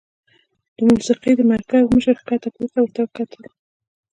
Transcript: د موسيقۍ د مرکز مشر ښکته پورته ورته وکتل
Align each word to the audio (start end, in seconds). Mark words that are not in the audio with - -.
د 0.75 0.77
موسيقۍ 0.91 1.33
د 1.37 1.41
مرکز 1.53 1.83
مشر 1.93 2.15
ښکته 2.21 2.49
پورته 2.55 2.79
ورته 2.81 2.99
وکتل 3.03 3.43